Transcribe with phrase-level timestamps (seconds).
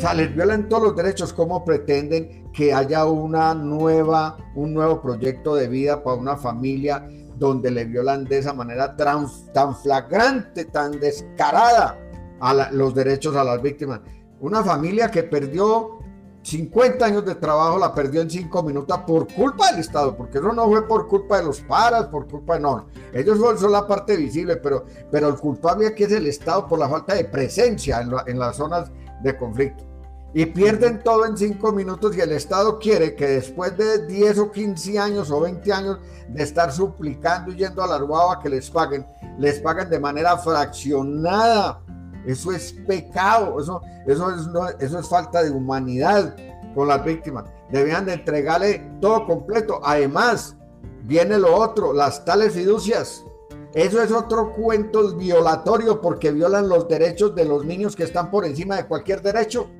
[0.00, 1.34] O sea, les violan todos los derechos.
[1.34, 7.70] ¿Cómo pretenden que haya una nueva, un nuevo proyecto de vida para una familia donde
[7.70, 11.98] le violan de esa manera tan, tan flagrante, tan descarada
[12.40, 14.00] a los derechos a las víctimas?
[14.40, 15.98] Una familia que perdió
[16.44, 20.50] 50 años de trabajo la perdió en 5 minutos por culpa del Estado, porque eso
[20.50, 22.86] no fue por culpa de los paras, por culpa de no.
[23.12, 26.88] Ellos son, la parte visible, pero, pero el culpable aquí es el Estado por la
[26.88, 28.90] falta de presencia en, en las zonas
[29.22, 29.89] de conflicto.
[30.32, 34.50] Y pierden todo en 5 minutos y el Estado quiere que después de 10 o
[34.52, 35.98] 15 años o 20 años
[36.28, 39.04] de estar suplicando y yendo a la Arhuava que les paguen,
[39.38, 41.82] les paguen de manera fraccionada
[42.26, 44.48] eso es pecado, eso, eso, es,
[44.78, 46.36] eso es falta de humanidad
[46.74, 47.44] con las víctimas.
[47.70, 49.80] Debían de entregarle todo completo.
[49.82, 50.56] Además,
[51.04, 53.24] viene lo otro, las tales fiducias.
[53.72, 58.44] Eso es otro cuento violatorio porque violan los derechos de los niños que están por
[58.44, 59.70] encima de cualquier derecho.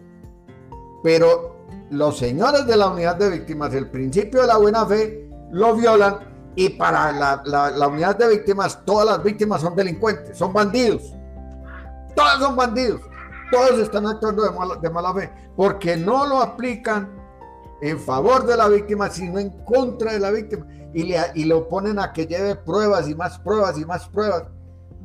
[1.02, 1.56] Pero
[1.90, 6.18] los señores de la unidad de víctimas, el principio de la buena fe, lo violan
[6.56, 11.14] y para la, la unidad de víctimas, todas las víctimas son delincuentes, son bandidos.
[12.14, 13.00] Todos son bandidos.
[13.50, 17.10] Todos están actuando de mala, de mala fe porque no lo aplican
[17.82, 20.66] en favor de la víctima, sino en contra de la víctima.
[20.94, 24.44] Y, le, y lo ponen a que lleve pruebas y más pruebas y más pruebas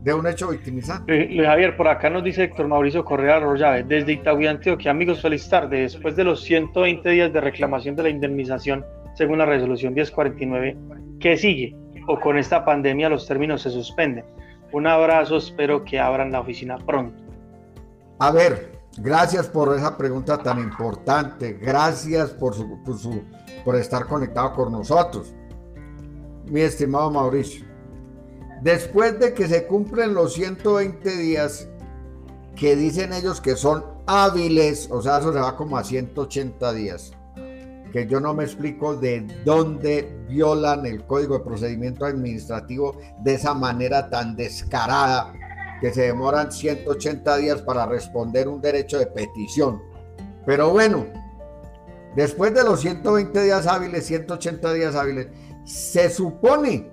[0.06, 1.26] de un hecho victimizante.
[1.26, 4.92] Luis Javier, por acá nos dice Héctor Mauricio Correa Arroyave, desde Itagüí, Antioquia.
[4.92, 5.82] Amigos, feliz tarde.
[5.82, 10.78] Después de los 120 días de reclamación de la indemnización, según la resolución 1049,
[11.20, 11.76] ¿qué sigue?
[12.08, 14.26] ¿O con esta pandemia los términos se suspenden?
[14.72, 17.24] Un abrazo, espero que abran la oficina pronto.
[18.20, 21.54] A ver, gracias por esa pregunta tan importante.
[21.54, 23.24] Gracias por, su,
[23.64, 25.34] por, estar conectado con nosotros.
[26.46, 27.65] Mi estimado Mauricio,
[28.62, 31.68] después de que se cumplen los 120 días
[32.56, 37.12] que dicen ellos que son hábiles, o sea, eso se va como a 180 días
[37.96, 43.54] que yo no me explico de dónde violan el Código de Procedimiento Administrativo de esa
[43.54, 45.32] manera tan descarada
[45.80, 49.82] que se demoran 180 días para responder un derecho de petición.
[50.46, 51.06] Pero bueno,
[52.18, 55.30] después de los 120 días hábiles, 180 días hábiles,
[55.64, 56.92] se supone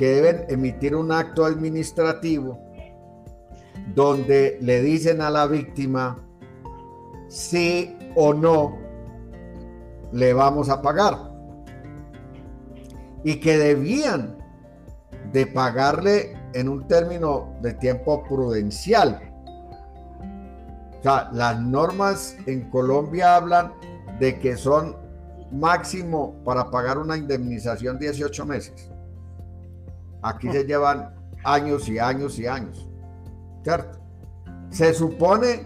[0.00, 2.58] que deben emitir un acto administrativo
[3.94, 6.26] donde le dicen a la víctima
[7.28, 8.78] sí o no
[10.10, 11.18] le vamos a pagar.
[13.24, 14.38] Y que debían
[15.34, 19.20] de pagarle en un término de tiempo prudencial.
[20.98, 23.74] O sea, las normas en Colombia hablan
[24.18, 24.96] de que son
[25.52, 28.90] máximo para pagar una indemnización 18 meses.
[30.22, 31.14] Aquí se llevan
[31.44, 32.88] años y años y años.
[33.62, 33.98] ¿Cierto?
[34.70, 35.64] Se supone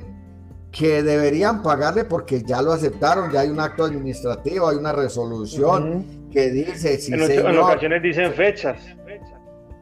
[0.70, 6.28] que deberían pagarle porque ya lo aceptaron, ya hay un acto administrativo, hay una resolución
[6.32, 8.82] que dice si en, ocasiones dicen fechas.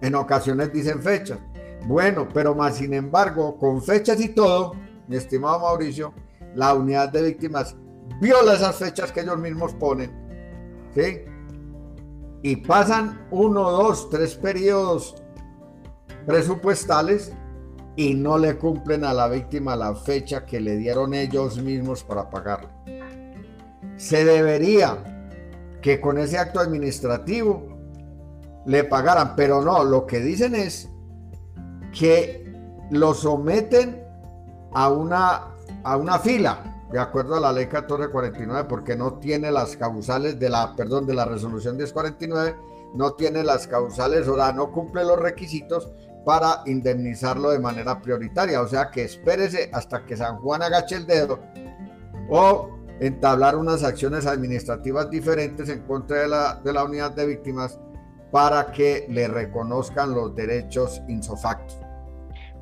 [0.03, 1.39] En ocasiones dicen fechas.
[1.87, 4.75] Bueno, pero más sin embargo, con fechas y todo,
[5.09, 6.13] mi estimado Mauricio,
[6.55, 7.75] la unidad de víctimas
[8.21, 10.11] viola esas fechas que ellos mismos ponen.
[10.95, 11.23] ¿Sí?
[12.43, 15.15] Y pasan uno, dos, tres periodos
[16.27, 17.33] presupuestales
[17.97, 22.31] y no le cumplen a la víctima la fecha que le dieron ellos mismos para
[22.31, 22.69] pagarle.
[23.97, 25.29] Se debería
[25.81, 27.69] que con ese acto administrativo
[28.67, 30.89] le pagaran, pero no, lo que dicen es
[31.93, 32.51] que
[32.91, 34.03] lo someten
[34.73, 35.49] a una,
[35.83, 40.51] a una fila, de acuerdo a la ley 1449, porque no tiene las causales de
[40.51, 42.57] la, perdón, de la resolución 1049,
[42.95, 45.91] no tiene las causales, o sea, no cumple los requisitos
[46.25, 48.61] para indemnizarlo de manera prioritaria.
[48.61, 51.41] O sea que espérese hasta que San Juan agache el dedo
[52.29, 52.71] o
[53.01, 57.81] entablar unas acciones administrativas diferentes en contra de la, de la unidad de víctimas
[58.31, 61.82] para que le reconozcan los derechos insofactos.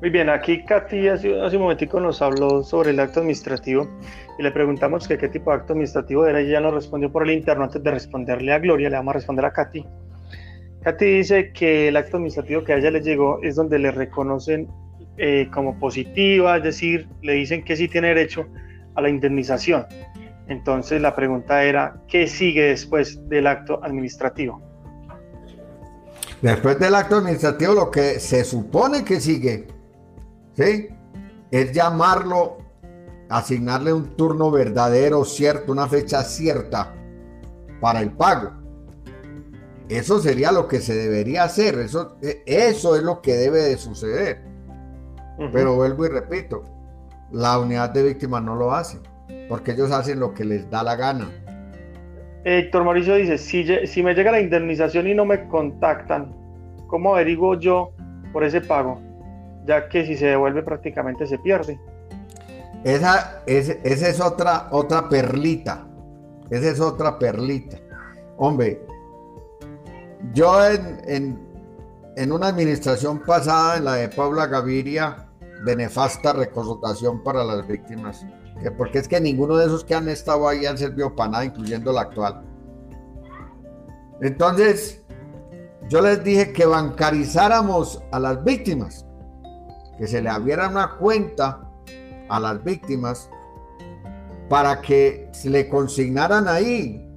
[0.01, 3.87] Muy bien, aquí Katy hace, un momentico nos habló sobre el acto administrativo
[4.39, 6.39] y le preguntamos que qué tipo de acto administrativo era.
[6.39, 9.45] Ella nos respondió por el interno antes de responderle a Gloria, le vamos a responder
[9.45, 9.85] a Katy.
[10.81, 14.67] Katy dice que el acto administrativo que a ella le llegó es donde le reconocen
[15.17, 18.47] eh, como positiva, es decir, le dicen que sí tiene derecho
[18.95, 19.85] a la indemnización.
[20.47, 24.59] Entonces la pregunta era, ¿qué sigue después del acto administrativo?
[26.41, 29.67] Después del acto administrativo lo que se supone que sigue,
[30.53, 30.89] ¿sí?
[31.51, 32.57] Es llamarlo,
[33.29, 36.93] asignarle un turno verdadero, cierto, una fecha cierta
[37.79, 38.51] para el pago.
[39.89, 43.77] Eso sería lo que se debería hacer, eso, e, eso es lo que debe de
[43.77, 44.41] suceder.
[45.51, 46.63] Pero vuelvo y repito,
[47.31, 48.99] la unidad de víctimas no lo hace,
[49.49, 51.29] porque ellos hacen lo que les da la gana.
[52.43, 56.33] Héctor Mauricio dice, si, si me llega la indemnización y no me contactan,
[56.87, 57.91] ¿cómo averiguo yo
[58.31, 59.01] por ese pago?
[59.65, 61.79] Ya que si se devuelve prácticamente se pierde.
[62.83, 65.87] Esa, esa es otra, otra perlita.
[66.49, 67.77] Esa es otra perlita.
[68.37, 68.81] Hombre,
[70.33, 71.39] yo en,
[72.15, 75.27] en, una administración pasada, en la de Paula Gaviria,
[75.63, 76.33] de nefasta
[77.23, 78.25] para las víctimas,
[78.77, 81.93] porque es que ninguno de esos que han estado ahí han servido para nada, incluyendo
[81.93, 82.43] la actual.
[84.21, 85.03] Entonces,
[85.89, 89.05] yo les dije que bancarizáramos a las víctimas,
[90.01, 91.61] que se le abriera una cuenta
[92.27, 93.29] a las víctimas
[94.49, 97.07] para que se le consignaran ahí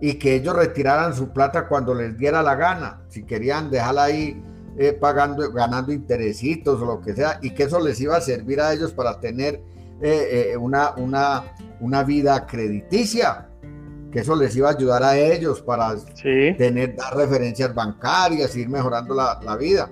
[0.00, 4.42] y que ellos retiraran su plata cuando les diera la gana, si querían dejarla ahí
[4.76, 8.60] eh, pagando, ganando interesitos o lo que sea, y que eso les iba a servir
[8.60, 9.62] a ellos para tener
[10.02, 11.44] eh, eh, una, una,
[11.78, 13.50] una vida crediticia,
[14.10, 19.14] que eso les iba a ayudar a ellos para tener dar referencias bancarias, ir mejorando
[19.14, 19.88] la, la vida.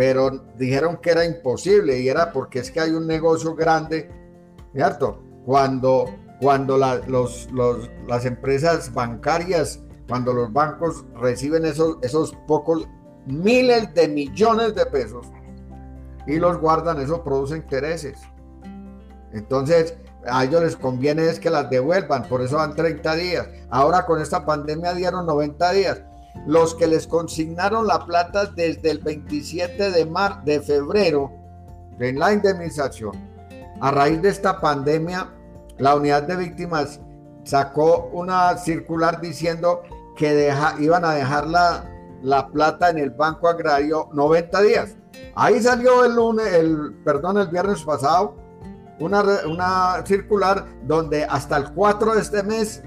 [0.00, 4.08] Pero dijeron que era imposible y era porque es que hay un negocio grande,
[4.72, 5.22] ¿cierto?
[5.44, 6.06] Cuando
[6.40, 7.50] cuando los,
[8.08, 12.88] las empresas bancarias, cuando los bancos reciben esos, esos pocos
[13.26, 15.26] miles de millones de pesos
[16.26, 18.18] y los guardan, eso produce intereses.
[19.34, 23.48] Entonces, a ellos les conviene es que las devuelvan, por eso dan 30 días.
[23.68, 26.02] Ahora con esta pandemia dieron 90 días.
[26.46, 31.30] Los que les consignaron la plata desde el 27 de, febrero
[31.98, 33.12] en la indemnización,
[33.80, 35.28] a raíz de esta pandemia,
[35.78, 37.00] la unidad de víctimas
[37.44, 39.82] sacó una circular diciendo
[40.16, 44.96] que iban a dejar la, plata en el Banco Agrario 90 días.
[45.34, 48.36] Ahí salió el lunes, el, perdón, el viernes pasado,
[48.98, 52.82] una, una circular donde hasta el 4 de este mes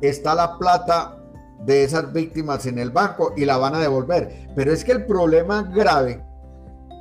[0.00, 1.23] está la plata
[1.64, 4.48] de esas víctimas en el banco y la van a devolver.
[4.54, 6.22] Pero es que el problema grave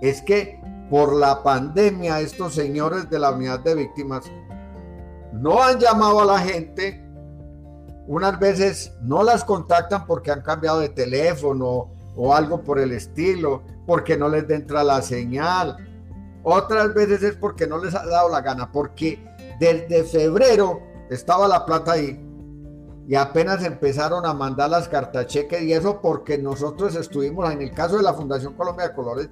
[0.02, 4.26] es que por la pandemia estos señores de la unidad de víctimas
[5.34, 7.04] no han llamado a la gente,
[8.08, 13.64] unas veces no las contactan porque han cambiado de teléfono o algo por el estilo,
[13.88, 15.78] porque no les entra la señal.
[16.44, 19.24] Otras veces es porque no les ha dado la gana, porque
[19.60, 22.20] desde febrero estaba la plata ahí
[23.08, 27.72] y apenas empezaron a mandar las cartas cheques y eso porque nosotros estuvimos en el
[27.72, 29.30] caso de la Fundación Colombia de Colores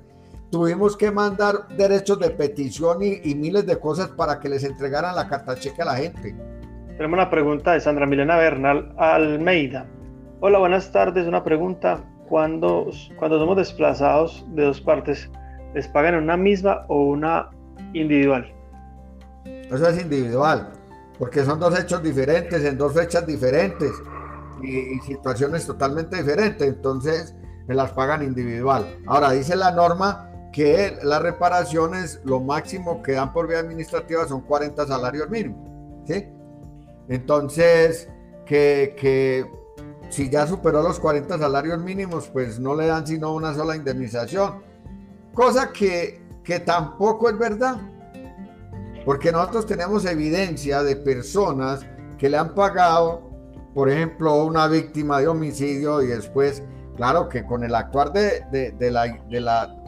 [0.52, 5.28] tuvimos que mandar derechos de petición y, miles de cosas para que les entregaran la
[5.28, 6.36] carta cheque a la gente.
[6.98, 9.88] Tenemos una pregunta de Sandra Milena Bernal Almeida.
[10.42, 11.26] Hola, buenas tardes.
[11.26, 12.04] Una pregunta.
[12.28, 15.30] Cuando, cuando somos desplazados de dos partes,
[15.74, 17.50] ¿les pagan una misma o una
[17.94, 18.54] individual?
[19.46, 20.70] Eso es individual,
[21.22, 23.92] porque son dos hechos diferentes, en dos fechas diferentes
[24.64, 26.68] y, y situaciones totalmente diferentes.
[26.68, 27.36] Entonces,
[27.68, 28.98] me las pagan individual.
[29.06, 34.42] Ahora, dice la norma que las reparaciones, lo máximo que dan por vía administrativa son
[34.42, 35.60] 40 salarios mínimos.
[36.08, 36.26] ¿sí?
[37.08, 38.10] Entonces,
[38.48, 39.46] que, que,
[40.10, 44.64] si ya superó los 40 salarios mínimos, pues no le dan sino una sola indemnización.
[45.36, 47.80] Cosa que, que tampoco es verdad.
[49.06, 51.86] Porque nosotros tenemos evidencia de personas
[52.18, 53.30] que le han pagado,
[53.74, 56.64] por ejemplo, una víctima de homicidio y después,
[56.96, 59.82] claro que con el actuar de, de, de la, de la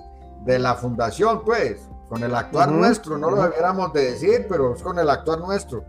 [0.45, 4.81] de la fundación, pues, con el actuar nuestro, no lo debiéramos de decir, pero es
[4.81, 5.83] con el actuar nuestro,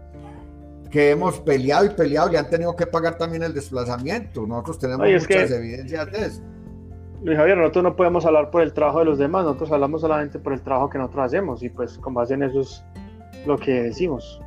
[0.91, 4.47] que hemos peleado y peleado y han tenido que pagar también el desplazamiento.
[4.47, 6.43] Nosotros tenemos muchas evidencias de eso.
[7.23, 10.39] Luis Javier, nosotros no podemos hablar por el trabajo de los demás, nosotros hablamos solamente
[10.39, 12.85] por el trabajo que nosotros hacemos y pues con base en eso es
[13.47, 14.41] lo que decimos.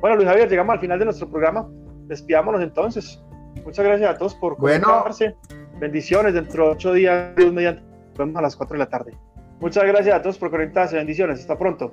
[0.00, 1.68] Bueno, Luis Javier, llegamos al final de nuestro programa.
[2.06, 3.22] Despidámonos entonces.
[3.64, 5.36] Muchas gracias a todos por conectarse.
[5.80, 7.82] Bendiciones dentro de ocho días, mediante.
[7.82, 9.12] Nos vemos a las cuatro de la tarde.
[9.60, 10.96] Muchas gracias a todos por conectarse.
[10.96, 11.40] Bendiciones.
[11.40, 11.92] Hasta pronto.